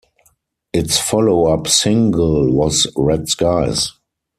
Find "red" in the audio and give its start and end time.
2.97-3.29